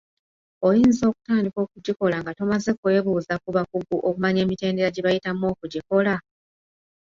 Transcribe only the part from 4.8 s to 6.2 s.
gye bayitamu okugikola?